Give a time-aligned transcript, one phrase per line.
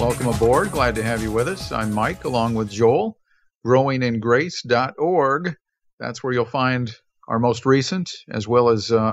[0.00, 0.72] Welcome aboard.
[0.72, 1.72] Glad to have you with us.
[1.72, 3.18] I'm Mike along with Joel.
[3.66, 5.56] Growingingrace.org.
[5.98, 6.90] That's where you'll find
[7.28, 9.12] our most recent, as well as uh,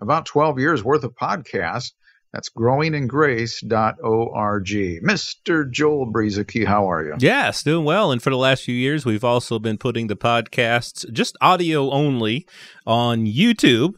[0.00, 1.90] about 12 years worth of podcasts.
[2.32, 4.66] That's growingingrace.org.
[5.04, 5.68] Mr.
[5.68, 7.16] Joel Brueseke, how are you?
[7.18, 8.12] Yes, doing well.
[8.12, 12.46] And for the last few years, we've also been putting the podcasts just audio only
[12.86, 13.94] on YouTube.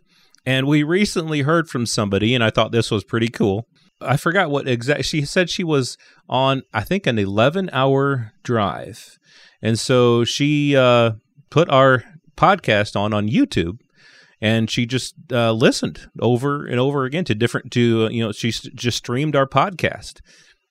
[0.46, 3.68] And we recently heard from somebody, and I thought this was pretty cool.
[4.00, 5.96] I forgot what exact she said she was
[6.28, 9.18] on I think an 11 hour drive.
[9.62, 11.12] And so she uh,
[11.50, 12.04] put our
[12.36, 13.78] podcast on on YouTube
[14.40, 18.32] and she just uh, listened over and over again to different to uh, you know
[18.32, 20.20] she just streamed our podcast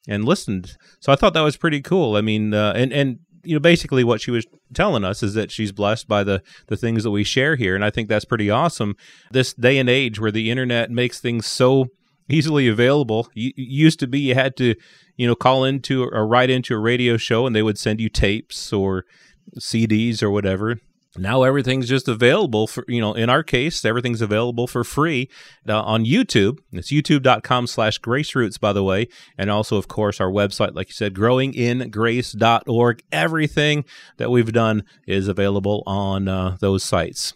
[0.07, 0.77] and listened.
[0.99, 2.15] So I thought that was pretty cool.
[2.15, 5.51] I mean uh, and and you know basically what she was telling us is that
[5.51, 8.49] she's blessed by the the things that we share here and I think that's pretty
[8.49, 8.95] awesome.
[9.31, 11.87] This day and age where the internet makes things so
[12.29, 13.27] easily available.
[13.33, 14.75] You, used to be you had to,
[15.17, 18.09] you know, call into or write into a radio show and they would send you
[18.09, 19.05] tapes or
[19.59, 20.77] CDs or whatever.
[21.15, 25.29] Now everything's just available for, you know, in our case, everything's available for free
[25.69, 26.57] uh, on YouTube.
[26.71, 29.07] It's youtube.com slash graceroots, by the way.
[29.37, 33.03] And also, of course, our website, like you said, growingingrace.org.
[33.11, 33.85] Everything
[34.17, 37.35] that we've done is available on uh, those sites.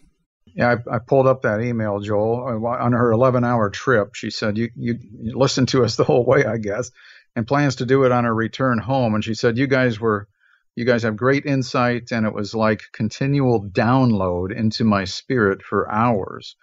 [0.58, 2.64] Yeah, I, I, pulled up that email, Joel.
[2.64, 6.02] Uh, on her 11 hour trip, she said, you, you, you listened to us the
[6.02, 6.90] whole way, I guess,
[7.36, 9.14] and plans to do it on her return home.
[9.14, 10.26] And she said, You guys were,
[10.74, 15.88] you guys have great insight, and it was like continual download into my spirit for
[15.90, 16.56] hours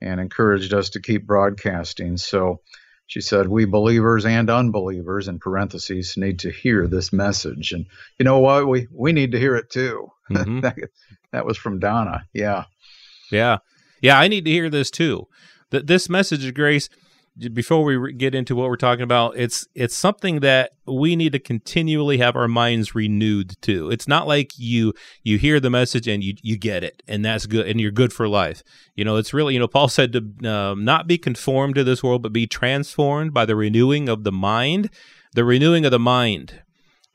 [0.00, 2.16] and encouraged us to keep broadcasting.
[2.16, 2.60] So
[3.06, 7.70] she said, We believers and unbelievers, in parentheses, need to hear this message.
[7.70, 7.86] And
[8.18, 8.66] you know what?
[8.66, 10.08] We, we need to hear it too.
[10.28, 10.60] Mm-hmm.
[10.60, 10.76] that,
[11.32, 12.24] that was from Donna.
[12.32, 12.64] Yeah.
[13.30, 13.58] Yeah.
[14.00, 15.26] Yeah, I need to hear this too.
[15.70, 16.88] That this message of grace
[17.52, 21.38] before we get into what we're talking about, it's it's something that we need to
[21.38, 23.90] continually have our minds renewed to.
[23.90, 27.46] It's not like you you hear the message and you you get it and that's
[27.46, 28.62] good and you're good for life.
[28.96, 32.02] You know, it's really you know Paul said to um, not be conformed to this
[32.02, 34.90] world, but be transformed by the renewing of the mind.
[35.34, 36.62] The renewing of the mind.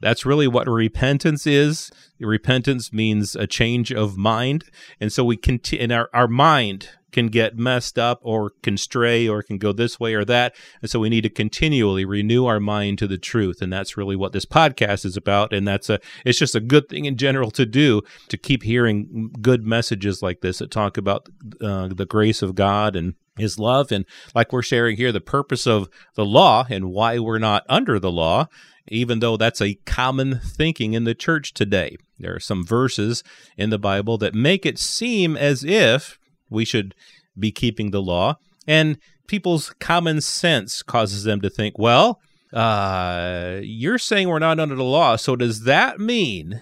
[0.03, 1.89] That's really what repentance is.
[2.19, 4.65] Repentance means a change of mind.
[4.99, 9.29] And so we continue, and our, our mind can get messed up or can stray
[9.29, 10.53] or can go this way or that.
[10.81, 13.61] And so we need to continually renew our mind to the truth.
[13.61, 15.53] And that's really what this podcast is about.
[15.53, 19.31] And that's a, it's just a good thing in general to do to keep hearing
[19.41, 21.29] good messages like this that talk about
[21.61, 23.91] uh, the grace of God and his love.
[23.91, 27.99] And like we're sharing here, the purpose of the law and why we're not under
[27.99, 28.47] the law
[28.87, 31.97] even though that's a common thinking in the church today.
[32.19, 33.23] There are some verses
[33.57, 36.93] in the Bible that make it seem as if we should
[37.37, 42.19] be keeping the law, and people's common sense causes them to think, well,
[42.51, 46.61] uh, you're saying we're not under the law, so does that mean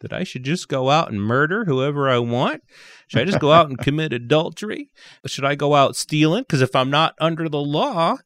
[0.00, 2.62] that I should just go out and murder whoever I want?
[3.08, 4.90] Should I just go out and commit adultery?
[5.26, 6.42] Should I go out stealing?
[6.42, 8.16] Because if I'm not under the law,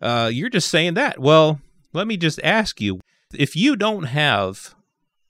[0.00, 1.18] uh, you're just saying that.
[1.18, 1.60] Well,
[1.92, 3.00] let me just ask you
[3.34, 4.74] if you don't have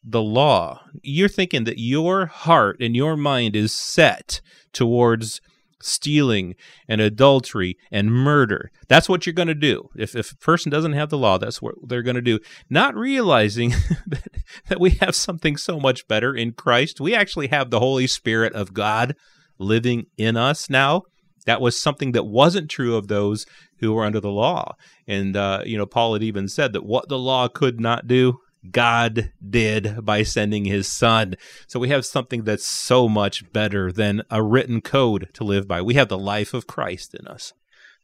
[0.05, 4.41] the law, you're thinking that your heart and your mind is set
[4.73, 5.41] towards
[5.81, 6.55] stealing
[6.89, 8.71] and adultery and murder.
[8.89, 9.91] That's what you're going to do.
[9.97, 12.39] If, if a person doesn't have the law, that's what they're going to do.
[12.71, 13.71] Not realizing
[14.07, 14.29] that,
[14.69, 17.01] that we have something so much better in Christ.
[17.01, 19.17] We actually have the Holy Spirit of God
[19.59, 21.03] living in us now.
[21.47, 23.47] That was something that wasn't true of those
[23.83, 24.77] who were under the law.
[25.07, 28.39] And, uh, you know, Paul had even said that what the law could not do,
[28.71, 31.35] God did by sending his son.
[31.67, 35.83] So we have something that's so much better than a written code to live by.
[35.83, 37.53] We have the life of Christ in us.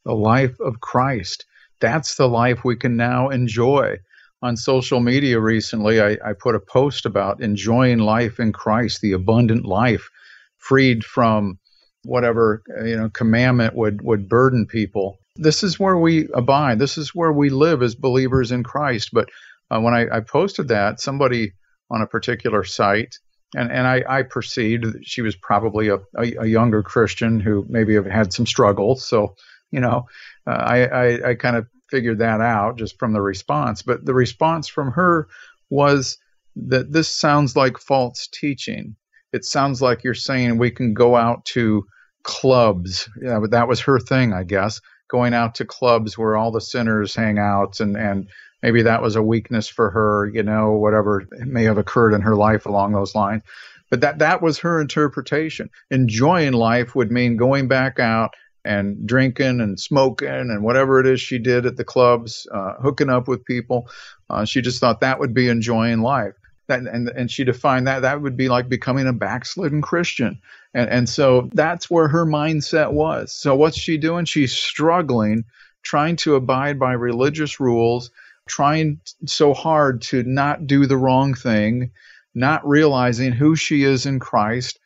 [0.05, 1.47] The life of Christ.
[1.81, 3.99] That's the life we can now enjoy.
[4.43, 9.13] On social media recently, I, I put a post about enjoying life in Christ, the
[9.13, 10.11] abundant life,
[10.59, 11.59] freed from
[12.05, 15.18] whatever you know commandment would would burden people.
[15.39, 16.79] This is where we abide.
[16.79, 19.11] This is where we live as believers in Christ.
[19.13, 19.29] But
[19.71, 21.53] uh, when I, I, posted that, somebody
[21.91, 23.15] on a particular site,
[23.55, 27.65] and, and I, I perceived that she was probably a, a, a, younger Christian who
[27.69, 29.07] maybe have had some struggles.
[29.07, 29.37] So,
[29.71, 30.07] you know,
[30.47, 33.83] uh, I, I, I kind of figured that out just from the response.
[33.83, 35.29] But the response from her
[35.71, 36.19] was
[36.57, 38.97] that this sounds like false teaching.
[39.33, 41.87] It sounds like you're saying we can go out to
[42.23, 43.09] clubs.
[43.23, 46.61] Yeah, but that was her thing, I guess, going out to clubs where all the
[46.61, 48.29] sinners hang out and, and
[48.63, 52.37] maybe that was a weakness for her, you know, whatever may have occurred in her
[52.37, 53.43] life along those lines.
[53.91, 55.71] But that, that was her interpretation.
[55.91, 58.35] Enjoying life would mean going back out
[58.65, 63.09] and drinking and smoking and whatever it is she did at the clubs, uh, hooking
[63.09, 63.89] up with people.
[64.29, 66.35] Uh, she just thought that would be enjoying life.
[66.69, 70.41] That, and, and she defined that that would be like becoming a backslidden Christian.
[70.75, 73.33] And, and so that's where her mindset was.
[73.33, 74.27] So what's she doing?
[74.27, 75.45] She's struggling,
[75.83, 78.11] trying to abide by religious rules,
[78.47, 81.91] trying so hard to not do the wrong thing,
[82.35, 84.79] not realizing who she is in Christ,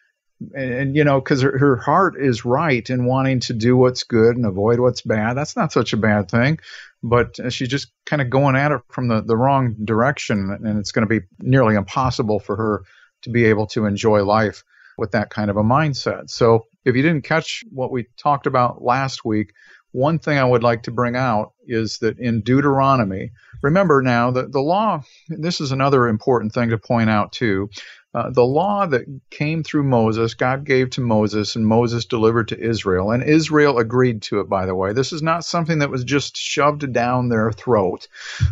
[0.54, 4.04] and, and you know because her, her heart is right in wanting to do what's
[4.04, 6.58] good and avoid what's bad that's not such a bad thing
[7.02, 10.92] but she's just kind of going at it from the, the wrong direction and it's
[10.92, 12.84] going to be nearly impossible for her
[13.22, 14.62] to be able to enjoy life
[14.98, 18.82] with that kind of a mindset so if you didn't catch what we talked about
[18.82, 19.52] last week
[19.92, 23.30] one thing I would like to bring out is that in Deuteronomy,
[23.62, 27.68] remember now that the law, this is another important thing to point out too.
[28.14, 32.60] Uh, the law that came through Moses, God gave to Moses, and Moses delivered to
[32.60, 33.10] Israel.
[33.10, 34.92] And Israel agreed to it, by the way.
[34.92, 38.08] This is not something that was just shoved down their throat.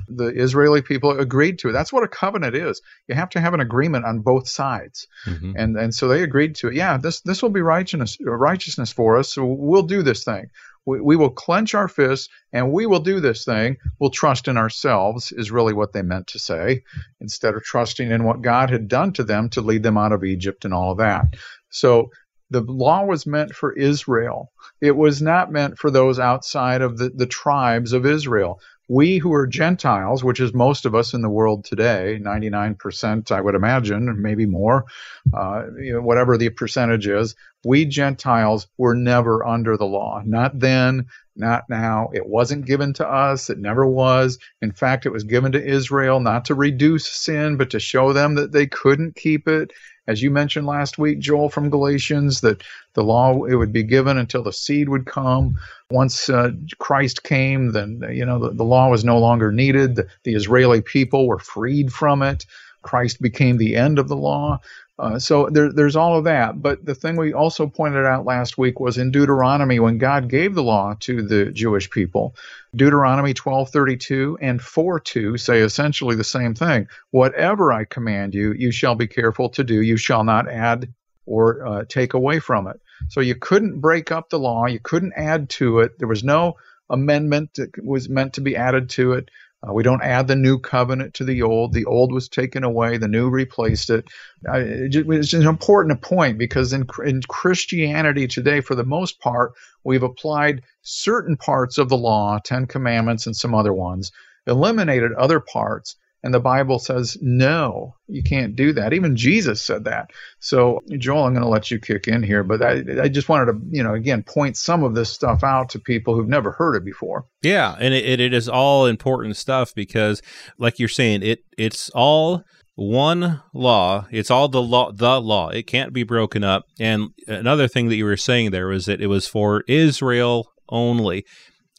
[0.08, 1.72] The Israeli people agreed to it.
[1.72, 2.80] That's what a covenant is.
[3.06, 5.08] You have to have an agreement on both sides.
[5.26, 5.52] Mm-hmm.
[5.56, 6.74] And, and so they agreed to it.
[6.74, 10.48] Yeah, this, this will be righteousness, righteousness for us, so we'll do this thing
[10.90, 13.76] we, we will clench our fists and we will do this thing.
[13.98, 16.82] We'll trust in ourselves, is really what they meant to say,
[17.20, 20.24] instead of trusting in what God had done to them to lead them out of
[20.24, 21.36] Egypt and all of that.
[21.70, 22.10] So
[22.50, 24.50] the law was meant for Israel.
[24.80, 28.60] It was not meant for those outside of the, the tribes of Israel
[28.90, 33.40] we who are Gentiles, which is most of us in the world today, 99%, I
[33.40, 34.84] would imagine, maybe more,
[35.32, 40.22] uh, you know, whatever the percentage is, we Gentiles were never under the law.
[40.26, 41.06] Not then,
[41.36, 42.10] not now.
[42.12, 43.48] It wasn't given to us.
[43.48, 44.40] It never was.
[44.60, 48.34] In fact, it was given to Israel not to reduce sin, but to show them
[48.34, 49.72] that they couldn't keep it
[50.10, 52.62] as you mentioned last week, Joel from Galatians, that
[52.94, 55.56] the law it would be given until the seed would come.
[55.88, 59.94] Once uh, Christ came, then you know the, the, law was no longer needed.
[59.94, 62.44] The, the Israeli people were freed from it.
[62.82, 64.60] Christ became the end of the law.
[65.00, 66.60] Uh, so there, there's all of that.
[66.60, 70.54] But the thing we also pointed out last week was in Deuteronomy when God gave
[70.54, 72.34] the law to the Jewish people.
[72.76, 76.86] Deuteronomy 12:32 and 4:2 say essentially the same thing.
[77.12, 79.80] Whatever I command you, you shall be careful to do.
[79.80, 80.92] You shall not add
[81.24, 82.78] or uh, take away from it.
[83.08, 84.66] So you couldn't break up the law.
[84.66, 85.98] You couldn't add to it.
[85.98, 86.56] There was no
[86.90, 89.30] amendment that was meant to be added to it.
[89.66, 91.72] Uh, we don't add the new covenant to the old.
[91.72, 94.08] The old was taken away, the new replaced it.
[94.48, 99.52] Uh, it's an important point because in, in Christianity today, for the most part,
[99.84, 104.12] we've applied certain parts of the law, Ten Commandments and some other ones,
[104.46, 108.92] eliminated other parts, and the Bible says, no, you can't do that.
[108.92, 110.10] Even Jesus said that.
[110.38, 113.46] So, Joel, I'm going to let you kick in here, but I, I just wanted
[113.46, 116.76] to, you know, again, point some of this stuff out to people who've never heard
[116.76, 117.24] it before.
[117.42, 117.74] Yeah.
[117.80, 120.20] And it, it is all important stuff because,
[120.58, 124.06] like you're saying, it it's all one law.
[124.10, 125.48] It's all the law, the law.
[125.48, 126.64] It can't be broken up.
[126.78, 131.24] And another thing that you were saying there was that it was for Israel only.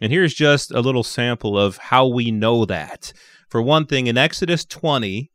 [0.01, 3.13] And here's just a little sample of how we know that.
[3.49, 5.29] For one thing, in Exodus 20,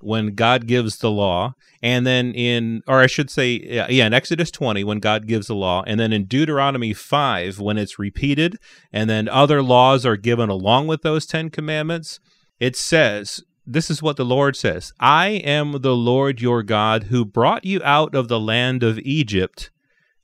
[0.00, 4.50] when God gives the law, and then in, or I should say, yeah, in Exodus
[4.50, 8.58] 20, when God gives the law, and then in Deuteronomy 5, when it's repeated,
[8.92, 12.20] and then other laws are given along with those 10 commandments,
[12.60, 17.24] it says, this is what the Lord says I am the Lord your God who
[17.24, 19.70] brought you out of the land of Egypt,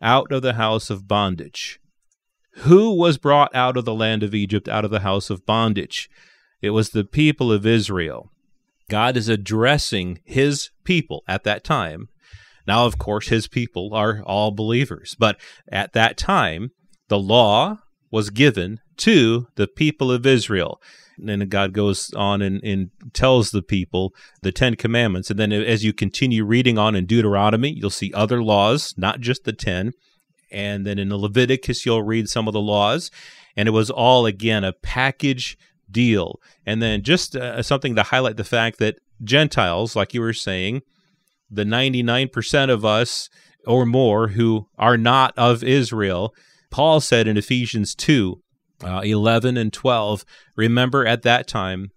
[0.03, 1.81] out of the house of bondage.
[2.63, 6.11] Who was brought out of the land of Egypt, out of the house of bondage?
[6.61, 8.31] It was the people of Israel.
[8.91, 12.09] God is addressing his people at that time.
[12.67, 15.41] Now, of course, his people are all believers, but
[15.73, 16.73] at that time,
[17.09, 17.79] the law
[18.11, 20.83] was given to the people of Israel.
[21.19, 25.31] And then God goes on and, and, tells the people the Ten Commandments.
[25.31, 29.45] And then as you continue reading on in Deuteronomy, you'll see other laws, not just
[29.45, 29.93] the Ten.
[30.51, 33.11] And then in the Leviticus, you'll read some of the laws.
[33.57, 35.59] And it was all, again, a package
[35.91, 36.41] deal.
[36.65, 40.83] And then just uh, something to highlight the fact that Gentiles, like you were saying,
[41.51, 43.29] the 99% of us
[43.67, 46.35] or more who are not of Israel,
[46.71, 48.41] Paul said in Ephesians 2
[48.83, 50.25] uh, 11 and 12,
[50.57, 51.91] remember at that time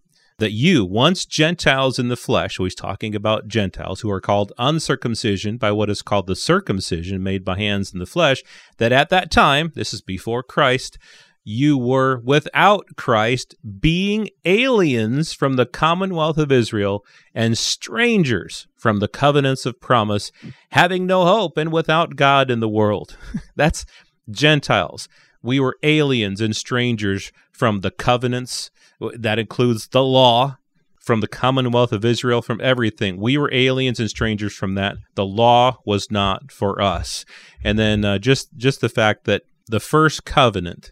[0.43, 4.51] that you, once Gentiles in the flesh, so he's talking about Gentiles who are called
[4.57, 8.43] uncircumcision by what is called the circumcision made by hands in the flesh,
[8.77, 10.97] that at that time, this is before Christ,
[11.45, 19.07] you were without Christ, being aliens from the commonwealth of Israel and strangers from the
[19.07, 20.29] covenants of promise,
[20.71, 23.15] having no hope and without God in the world.
[23.55, 23.85] That's
[24.29, 25.07] Gentiles.
[25.43, 28.71] We were aliens and strangers from the covenants.
[29.00, 30.57] That includes the law,
[31.00, 33.19] from the commonwealth of Israel, from everything.
[33.19, 34.95] We were aliens and strangers from that.
[35.15, 37.25] The law was not for us.
[37.63, 40.91] And then uh, just just the fact that the first covenant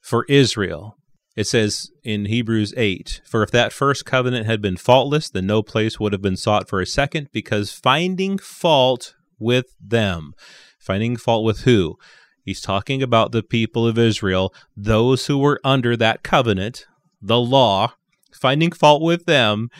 [0.00, 0.96] for Israel.
[1.36, 5.62] It says in Hebrews 8 For if that first covenant had been faultless, then no
[5.62, 10.34] place would have been sought for a second, because finding fault with them.
[10.78, 11.96] Finding fault with who?
[12.44, 16.86] He's talking about the people of Israel, those who were under that covenant,
[17.20, 17.94] the law,
[18.32, 19.70] finding fault with them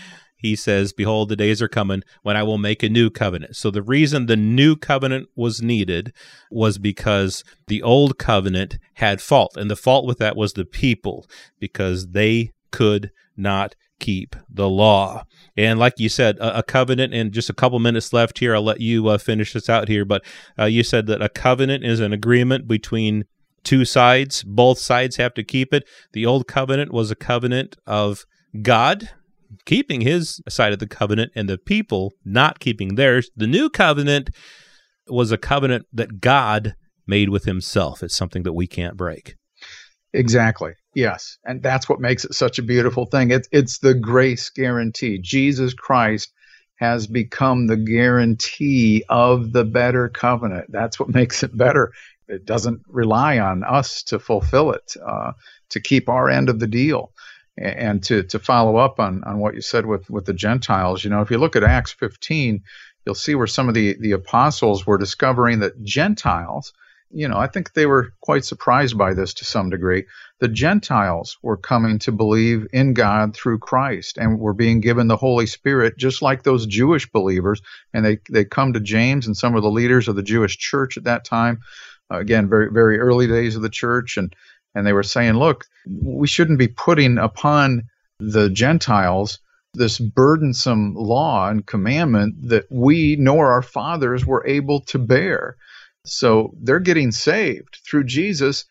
[0.45, 3.57] he says, Behold, the days are coming when I will make a new covenant.
[3.57, 6.13] So the reason the new covenant was needed
[6.51, 9.57] was because the old covenant had fault.
[9.57, 11.27] And the fault with that was the people,
[11.59, 15.25] because they could not keep the law.
[15.57, 18.63] And like you said, a, a, covenant, and just a couple minutes left here, I'll
[18.63, 20.05] let you uh, finish this out here.
[20.05, 20.25] But
[20.59, 23.25] uh, you said that a covenant is an agreement between
[23.63, 24.43] two sides.
[24.43, 25.85] Both sides have to keep it.
[26.13, 28.25] The old covenant was a covenant of
[28.63, 29.11] God
[29.65, 33.31] keeping his side of the covenant and the people not keeping theirs.
[33.37, 34.31] The new covenant
[35.09, 36.75] was a covenant that God
[37.07, 38.03] made with himself.
[38.03, 39.37] It's something that we can't break.
[40.15, 40.73] Exactly.
[40.95, 41.39] Yes.
[41.45, 43.33] And that's what makes it such a beautiful thing.
[43.33, 45.19] It, it's the grace guarantee.
[45.19, 46.33] Jesus Christ
[46.77, 50.67] has become the guarantee of the better covenant.
[50.71, 51.93] That's what makes it better.
[52.29, 55.33] It doesn't rely on us to fulfill it, uh,
[55.71, 57.13] to keep our end of the deal
[57.59, 61.11] and to to follow up on on what you said with with the Gentiles, you
[61.11, 62.63] know, if you look at Acts 15,
[63.07, 66.73] you'll see where some of the the apostles were discovering that Gentiles,
[67.15, 70.05] you know, I think they were quite surprised by this to some degree.
[70.41, 75.17] The Gentiles were coming to believe in God through Christ and were being given the
[75.17, 77.63] Holy Spirit just like those Jewish believers.
[77.93, 80.97] And they they come to James and some of the leaders of the Jewish church
[80.97, 81.61] at that time.
[82.11, 84.35] Uh, again, very very early days of the church and
[84.75, 87.85] and they were saying, look, we shouldn't be putting upon
[88.19, 89.39] the Gentiles
[89.75, 95.57] this burdensome law and commandment that we nor our fathers were able to bear.
[96.05, 98.67] So they're getting saved through Jesus.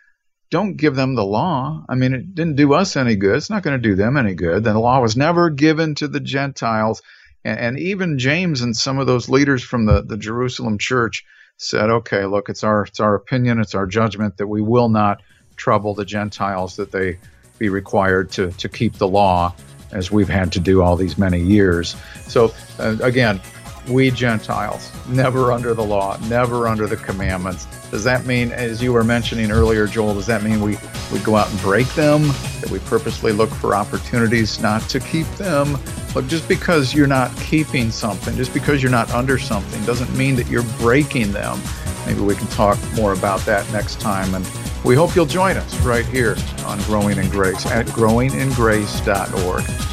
[0.52, 1.84] Don't give them the law.
[1.90, 3.36] I mean, it didn't do us any good.
[3.36, 4.64] It's not going to do them any good.
[4.64, 7.02] The law was never given to the Gentiles.
[7.44, 11.24] And, and even James and some of those leaders from the, the Jerusalem church
[11.58, 15.22] said, okay, look, it's our, it's our opinion, it's our judgment that we will not
[15.56, 17.18] trouble the Gentiles that they
[17.58, 19.54] be required to, to keep the law
[19.92, 21.96] as we've had to do all these many years.
[22.28, 23.40] So, uh, again,
[23.88, 27.66] we Gentiles, never under the law, never under the commandments.
[27.90, 30.78] Does that mean, as you were mentioning earlier, Joel, does that mean we,
[31.12, 32.28] we go out and break them?
[32.62, 35.78] That we purposely look for opportunities not to keep them?
[36.16, 40.36] Look, just because you're not keeping something, just because you're not under something, doesn't mean
[40.36, 41.60] that you're breaking them.
[42.06, 44.34] Maybe we can talk more about that next time.
[44.36, 44.48] And
[44.84, 46.36] we hope you'll join us right here
[46.66, 49.93] on Growing in Grace at growingingrace.org.